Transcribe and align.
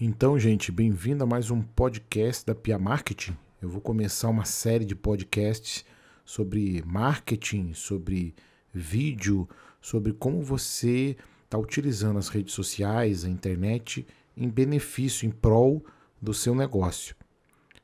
Então, 0.00 0.38
gente, 0.38 0.70
bem-vindo 0.70 1.24
a 1.24 1.26
mais 1.26 1.50
um 1.50 1.60
podcast 1.60 2.46
da 2.46 2.54
Pia 2.54 2.78
Marketing. 2.78 3.36
Eu 3.60 3.68
vou 3.68 3.80
começar 3.80 4.28
uma 4.28 4.44
série 4.44 4.84
de 4.84 4.94
podcasts 4.94 5.84
sobre 6.24 6.84
marketing, 6.86 7.72
sobre 7.74 8.32
vídeo, 8.72 9.48
sobre 9.80 10.12
como 10.12 10.40
você 10.40 11.16
está 11.42 11.58
utilizando 11.58 12.16
as 12.16 12.28
redes 12.28 12.54
sociais, 12.54 13.24
a 13.24 13.28
internet 13.28 14.06
em 14.36 14.48
benefício, 14.48 15.26
em 15.26 15.32
prol 15.32 15.84
do 16.22 16.32
seu 16.32 16.54
negócio. 16.54 17.16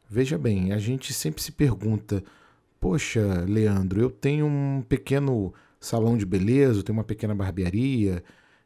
Veja 0.09 0.39
bem, 0.39 0.73
a 0.73 0.79
gente 0.79 1.13
sempre 1.13 1.43
se 1.43 1.51
pergunta: 1.51 2.23
poxa, 2.79 3.45
Leandro, 3.49 4.01
eu 4.01 4.09
tenho 4.09 4.47
um 4.47 4.85
pequeno 4.89 5.53
salão 5.81 6.17
de 6.17 6.25
beleza, 6.25 6.79
eu 6.79 6.85
tenho 6.85 6.97
uma 6.97 7.03
pequena 7.03 7.35
barbearia, 7.35 8.23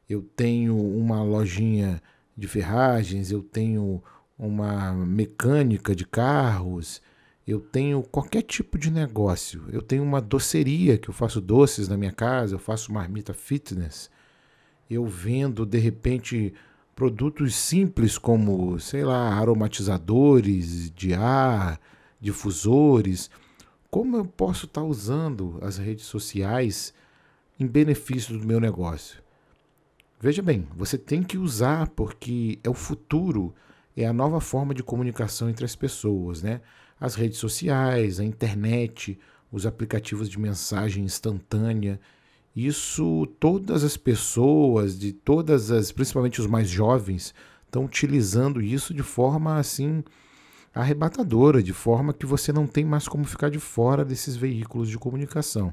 eu 0.07 0.21
tenho 0.37 0.77
uma 0.77 1.23
lojinha 1.23 2.03
de 2.39 2.47
ferragens, 2.47 3.33
eu 3.33 3.43
tenho 3.43 4.01
uma 4.39 4.93
mecânica 4.93 5.93
de 5.93 6.07
carros, 6.07 7.03
eu 7.45 7.59
tenho 7.59 8.01
qualquer 8.05 8.43
tipo 8.43 8.79
de 8.79 8.93
negócio. 8.93 9.65
Eu 9.73 9.83
tenho 9.83 10.05
uma 10.05 10.21
doceria 10.21 10.97
que 10.97 11.11
eu 11.11 11.15
faço 11.15 11.41
doces 11.41 11.89
na 11.89 11.97
minha 11.97 12.13
casa, 12.13 12.55
eu 12.55 12.59
faço 12.61 12.93
marmita 12.93 13.35
fitness. 13.35 14.09
Eu 14.89 15.05
vendo 15.05 15.67
de 15.67 15.79
repente 15.79 16.55
produtos 16.95 17.57
simples 17.57 18.17
como, 18.17 18.79
sei 18.79 19.05
lá, 19.05 19.35
aromatizadores 19.35 20.93
de 20.93 21.15
ar, 21.15 21.81
difusores. 22.21 23.31
Como 23.91 24.17
eu 24.17 24.25
posso 24.25 24.67
estar 24.67 24.85
usando 24.85 25.59
as 25.61 25.77
redes 25.77 26.05
sociais 26.05 26.95
em 27.59 27.67
benefício 27.67 28.39
do 28.39 28.47
meu 28.47 28.61
negócio? 28.61 29.28
Veja 30.21 30.43
bem, 30.43 30.67
você 30.75 30.99
tem 30.99 31.23
que 31.23 31.39
usar 31.39 31.89
porque 31.91 32.59
é 32.65 32.69
o 32.69 32.75
futuro, 32.75 33.55
é 33.97 34.05
a 34.05 34.13
nova 34.13 34.41
forma 34.41 34.75
de 34.75 34.83
comunicação 34.83 35.49
entre 35.49 35.65
as 35.65 35.77
pessoas, 35.77 36.43
né? 36.43 36.61
As 37.01 37.15
redes 37.15 37.39
sociais, 37.39 38.19
a 38.19 38.25
internet, 38.25 39.17
os 39.53 39.65
aplicativos 39.65 40.29
de 40.29 40.37
mensagem 40.37 41.05
instantânea. 41.05 42.01
Isso 42.55 43.29
todas 43.39 43.85
as 43.85 43.97
pessoas, 43.97 44.99
de 44.99 45.13
todas 45.13 45.71
as, 45.71 45.93
principalmente 45.93 46.41
os 46.41 46.49
mais 46.49 46.69
jovens, 46.69 47.33
estão 47.65 47.85
utilizando 47.85 48.61
isso 48.61 48.93
de 48.93 49.05
forma 49.05 49.57
assim 49.57 50.03
arrebatadora, 50.75 51.63
de 51.63 51.73
forma 51.73 52.13
que 52.13 52.27
você 52.27 52.53
não 52.53 52.67
tem 52.67 52.85
mais 52.85 53.07
como 53.07 53.25
ficar 53.25 53.51
de 53.51 53.61
fora 53.61 54.05
desses 54.05 54.35
veículos 54.35 54.89
de 54.89 54.99
comunicação. 54.99 55.73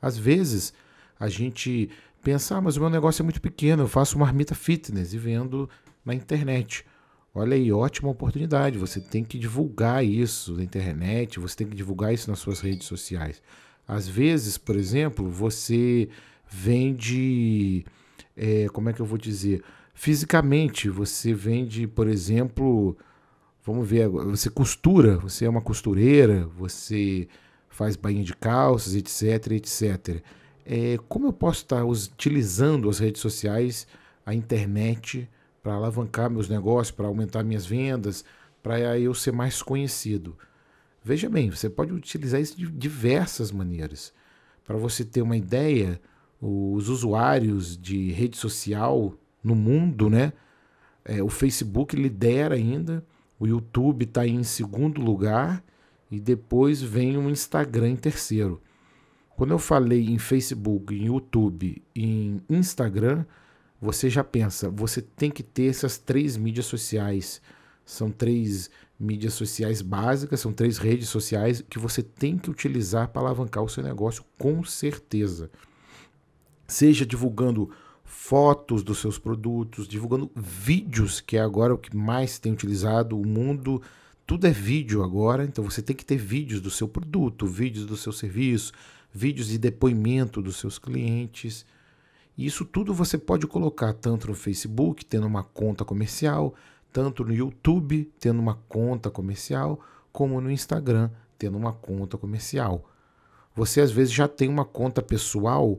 Às 0.00 0.16
vezes, 0.16 0.72
a 1.18 1.28
gente 1.28 1.90
pensa, 2.22 2.56
ah, 2.56 2.60
mas 2.60 2.76
o 2.76 2.80
meu 2.80 2.90
negócio 2.90 3.22
é 3.22 3.24
muito 3.24 3.40
pequeno, 3.40 3.84
eu 3.84 3.88
faço 3.88 4.16
uma 4.16 4.26
marmita 4.26 4.54
fitness 4.54 5.12
e 5.12 5.18
vendo 5.18 5.68
na 6.04 6.14
internet. 6.14 6.84
Olha 7.34 7.54
aí, 7.54 7.72
ótima 7.72 8.10
oportunidade. 8.10 8.76
Você 8.78 9.00
tem 9.00 9.22
que 9.22 9.38
divulgar 9.38 10.04
isso 10.04 10.54
na 10.54 10.64
internet, 10.64 11.38
você 11.38 11.56
tem 11.56 11.68
que 11.68 11.76
divulgar 11.76 12.12
isso 12.12 12.28
nas 12.28 12.40
suas 12.40 12.60
redes 12.60 12.86
sociais. 12.86 13.40
Às 13.86 14.08
vezes, 14.08 14.58
por 14.58 14.76
exemplo, 14.76 15.28
você 15.28 16.08
vende. 16.48 17.84
É, 18.36 18.68
como 18.72 18.88
é 18.88 18.92
que 18.92 19.00
eu 19.00 19.06
vou 19.06 19.18
dizer? 19.18 19.62
Fisicamente, 19.94 20.88
você 20.88 21.32
vende, 21.34 21.86
por 21.86 22.08
exemplo, 22.08 22.96
vamos 23.64 23.88
ver, 23.88 24.08
você 24.08 24.48
costura, 24.48 25.18
você 25.18 25.44
é 25.44 25.48
uma 25.48 25.60
costureira, 25.60 26.46
você 26.56 27.28
faz 27.68 27.96
bainha 27.96 28.24
de 28.24 28.34
calças, 28.34 28.94
etc, 28.94 29.52
etc 29.52 30.24
é, 30.72 30.96
como 31.08 31.26
eu 31.26 31.32
posso 31.32 31.62
estar 31.62 31.84
utilizando 31.84 32.88
as 32.88 33.00
redes 33.00 33.20
sociais, 33.20 33.88
a 34.24 34.32
internet, 34.32 35.28
para 35.60 35.74
alavancar 35.74 36.30
meus 36.30 36.48
negócios, 36.48 36.92
para 36.92 37.08
aumentar 37.08 37.42
minhas 37.42 37.66
vendas, 37.66 38.24
para 38.62 38.96
eu 38.96 39.12
ser 39.12 39.32
mais 39.32 39.60
conhecido. 39.62 40.38
Veja 41.02 41.28
bem, 41.28 41.50
você 41.50 41.68
pode 41.68 41.92
utilizar 41.92 42.40
isso 42.40 42.56
de 42.56 42.70
diversas 42.70 43.50
maneiras. 43.50 44.12
Para 44.64 44.76
você 44.76 45.04
ter 45.04 45.22
uma 45.22 45.36
ideia, 45.36 46.00
os 46.40 46.88
usuários 46.88 47.76
de 47.76 48.12
rede 48.12 48.36
social 48.36 49.12
no 49.42 49.56
mundo, 49.56 50.08
né? 50.08 50.32
É, 51.04 51.20
o 51.20 51.28
Facebook 51.28 51.96
lidera 51.96 52.54
ainda, 52.54 53.04
o 53.40 53.46
YouTube 53.46 54.04
está 54.04 54.24
em 54.24 54.44
segundo 54.44 55.00
lugar 55.00 55.64
e 56.08 56.20
depois 56.20 56.80
vem 56.80 57.16
o 57.16 57.28
Instagram 57.28 57.88
em 57.88 57.96
terceiro. 57.96 58.62
Quando 59.40 59.52
eu 59.52 59.58
falei 59.58 60.04
em 60.04 60.18
Facebook, 60.18 60.94
em 60.94 61.06
YouTube, 61.06 61.82
em 61.96 62.42
Instagram, 62.46 63.24
você 63.80 64.10
já 64.10 64.22
pensa, 64.22 64.68
você 64.68 65.00
tem 65.00 65.30
que 65.30 65.42
ter 65.42 65.70
essas 65.70 65.96
três 65.96 66.36
mídias 66.36 66.66
sociais. 66.66 67.40
São 67.82 68.10
três 68.10 68.68
mídias 68.98 69.32
sociais 69.32 69.80
básicas, 69.80 70.40
são 70.40 70.52
três 70.52 70.76
redes 70.76 71.08
sociais 71.08 71.64
que 71.70 71.78
você 71.78 72.02
tem 72.02 72.36
que 72.36 72.50
utilizar 72.50 73.08
para 73.08 73.22
alavancar 73.22 73.64
o 73.64 73.68
seu 73.70 73.82
negócio 73.82 74.22
com 74.36 74.62
certeza. 74.62 75.50
Seja 76.68 77.06
divulgando 77.06 77.70
fotos 78.04 78.82
dos 78.82 78.98
seus 78.98 79.18
produtos, 79.18 79.88
divulgando 79.88 80.30
vídeos, 80.36 81.18
que 81.18 81.38
é 81.38 81.40
agora 81.40 81.72
o 81.72 81.78
que 81.78 81.96
mais 81.96 82.38
tem 82.38 82.52
utilizado 82.52 83.18
o 83.18 83.26
mundo. 83.26 83.80
Tudo 84.30 84.46
é 84.46 84.52
vídeo 84.52 85.02
agora, 85.02 85.44
então 85.44 85.64
você 85.64 85.82
tem 85.82 85.96
que 85.96 86.04
ter 86.04 86.16
vídeos 86.16 86.60
do 86.60 86.70
seu 86.70 86.86
produto, 86.86 87.48
vídeos 87.48 87.84
do 87.84 87.96
seu 87.96 88.12
serviço, 88.12 88.72
vídeos 89.12 89.48
de 89.48 89.58
depoimento 89.58 90.40
dos 90.40 90.54
seus 90.54 90.78
clientes. 90.78 91.66
E 92.38 92.46
isso 92.46 92.64
tudo 92.64 92.94
você 92.94 93.18
pode 93.18 93.48
colocar 93.48 93.92
tanto 93.92 94.28
no 94.28 94.34
Facebook, 94.34 95.04
tendo 95.04 95.26
uma 95.26 95.42
conta 95.42 95.84
comercial, 95.84 96.54
tanto 96.92 97.24
no 97.24 97.34
YouTube, 97.34 98.08
tendo 98.20 98.38
uma 98.38 98.54
conta 98.68 99.10
comercial, 99.10 99.80
como 100.12 100.40
no 100.40 100.48
Instagram, 100.48 101.10
tendo 101.36 101.58
uma 101.58 101.72
conta 101.72 102.16
comercial. 102.16 102.88
Você 103.52 103.80
às 103.80 103.90
vezes 103.90 104.14
já 104.14 104.28
tem 104.28 104.48
uma 104.48 104.64
conta 104.64 105.02
pessoal, 105.02 105.76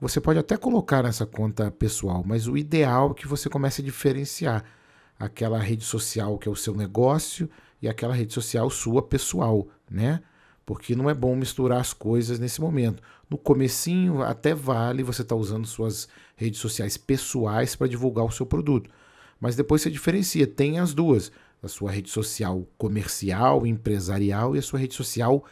você 0.00 0.18
pode 0.18 0.38
até 0.38 0.56
colocar 0.56 1.02
nessa 1.02 1.26
conta 1.26 1.70
pessoal, 1.70 2.24
mas 2.26 2.48
o 2.48 2.56
ideal 2.56 3.10
é 3.10 3.14
que 3.20 3.28
você 3.28 3.50
comece 3.50 3.82
a 3.82 3.84
diferenciar 3.84 4.64
aquela 5.18 5.58
rede 5.58 5.84
social 5.84 6.38
que 6.38 6.48
é 6.48 6.50
o 6.50 6.56
seu 6.56 6.74
negócio 6.74 7.50
e 7.80 7.88
aquela 7.88 8.14
rede 8.14 8.32
social 8.32 8.68
sua 8.70 9.02
pessoal, 9.02 9.66
né? 9.90 10.20
porque 10.66 10.96
não 10.96 11.08
é 11.08 11.14
bom 11.14 11.36
misturar 11.36 11.80
as 11.80 11.92
coisas 11.92 12.40
nesse 12.40 12.60
momento. 12.60 13.00
No 13.30 13.38
comecinho 13.38 14.20
até 14.22 14.52
vale 14.52 15.04
você 15.04 15.22
estar 15.22 15.36
tá 15.36 15.40
usando 15.40 15.64
suas 15.64 16.08
redes 16.34 16.58
sociais 16.58 16.96
pessoais 16.96 17.76
para 17.76 17.86
divulgar 17.86 18.24
o 18.24 18.32
seu 18.32 18.44
produto, 18.44 18.90
mas 19.40 19.54
depois 19.54 19.80
você 19.80 19.90
diferencia, 19.90 20.46
tem 20.46 20.80
as 20.80 20.92
duas, 20.92 21.30
a 21.62 21.68
sua 21.68 21.92
rede 21.92 22.10
social 22.10 22.66
comercial, 22.76 23.64
empresarial 23.64 24.56
e 24.56 24.58
a 24.58 24.62
sua 24.62 24.80
rede 24.80 24.94
social 24.94 25.44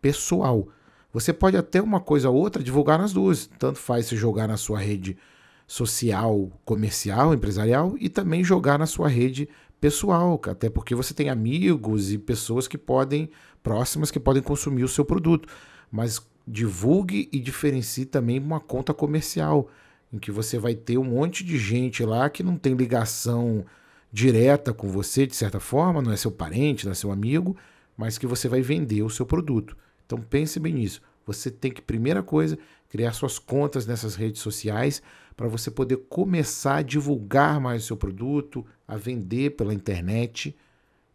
pessoal. 0.00 0.66
Você 1.12 1.32
pode 1.32 1.56
até 1.56 1.80
uma 1.80 2.00
coisa 2.00 2.30
ou 2.30 2.36
outra 2.36 2.62
divulgar 2.62 2.98
nas 2.98 3.12
duas, 3.12 3.46
tanto 3.58 3.78
faz 3.78 4.06
se 4.06 4.16
jogar 4.16 4.48
na 4.48 4.56
sua 4.56 4.80
rede 4.80 5.18
social, 5.66 6.50
comercial, 6.64 7.34
empresarial 7.34 7.94
e 7.98 8.08
também 8.08 8.42
jogar 8.42 8.78
na 8.78 8.86
sua 8.86 9.08
rede 9.08 9.48
pessoal, 9.82 10.40
até 10.46 10.70
porque 10.70 10.94
você 10.94 11.12
tem 11.12 11.28
amigos 11.28 12.12
e 12.12 12.16
pessoas 12.16 12.68
que 12.68 12.78
podem 12.78 13.28
próximas 13.64 14.12
que 14.12 14.20
podem 14.20 14.40
consumir 14.40 14.84
o 14.84 14.88
seu 14.88 15.04
produto, 15.04 15.48
mas 15.90 16.24
divulgue 16.46 17.28
e 17.32 17.40
diferencie 17.40 18.06
também 18.06 18.38
uma 18.38 18.60
conta 18.60 18.94
comercial, 18.94 19.68
em 20.12 20.18
que 20.18 20.30
você 20.30 20.56
vai 20.56 20.76
ter 20.76 20.98
um 20.98 21.04
monte 21.04 21.42
de 21.42 21.58
gente 21.58 22.04
lá 22.04 22.30
que 22.30 22.44
não 22.44 22.56
tem 22.56 22.74
ligação 22.74 23.64
direta 24.12 24.72
com 24.72 24.88
você 24.88 25.26
de 25.26 25.34
certa 25.34 25.58
forma, 25.58 26.00
não 26.00 26.12
é 26.12 26.16
seu 26.16 26.30
parente, 26.30 26.84
não 26.84 26.92
é 26.92 26.94
seu 26.94 27.10
amigo, 27.10 27.56
mas 27.96 28.18
que 28.18 28.26
você 28.26 28.48
vai 28.48 28.62
vender 28.62 29.02
o 29.02 29.10
seu 29.10 29.26
produto. 29.26 29.76
Então 30.06 30.16
pense 30.20 30.60
bem 30.60 30.74
nisso. 30.74 31.02
Você 31.26 31.50
tem 31.50 31.70
que, 31.70 31.80
primeira 31.80 32.22
coisa, 32.22 32.58
criar 32.88 33.12
suas 33.12 33.38
contas 33.38 33.86
nessas 33.86 34.14
redes 34.14 34.40
sociais 34.40 35.02
para 35.36 35.48
você 35.48 35.70
poder 35.70 35.96
começar 36.08 36.76
a 36.76 36.82
divulgar 36.82 37.60
mais 37.60 37.84
o 37.84 37.86
seu 37.86 37.96
produto, 37.96 38.64
a 38.86 38.96
vender 38.96 39.50
pela 39.50 39.74
internet 39.74 40.56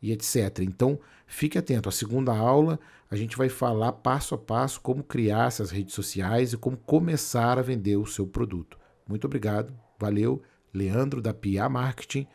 e 0.02 0.12
etc. 0.12 0.60
Então, 0.62 1.00
fique 1.26 1.58
atento. 1.58 1.90
A 1.90 1.92
segunda 1.92 2.36
aula, 2.36 2.80
a 3.10 3.16
gente 3.16 3.38
vai 3.38 3.50
falar 3.50 3.92
passo 3.92 4.36
a 4.36 4.38
passo 4.38 4.82
como 4.82 5.04
criar 5.04 5.48
essas 5.48 5.72
redes 5.72 5.94
sociais 5.94 6.54
e 6.54 6.58
como 6.58 6.78
começar 6.78 7.58
a 7.60 7.62
vender 7.62 7.98
o 7.98 8.06
seu 8.06 8.26
produto. 8.26 8.78
Muito 9.08 9.26
obrigado. 9.26 9.74
Valeu. 10.00 10.42
Leandro 10.74 11.22
da 11.22 11.34
Pia 11.34 11.68
Marketing. 11.70 12.28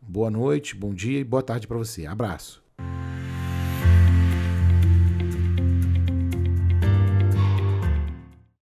Boa 0.00 0.30
noite, 0.30 0.74
bom 0.74 0.94
dia 0.94 1.20
e 1.20 1.24
boa 1.24 1.42
tarde 1.42 1.66
para 1.66 1.76
você. 1.76 2.06
Abraço. 2.06 2.67